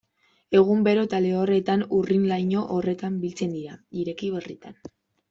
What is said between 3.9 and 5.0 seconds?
ireki berritan.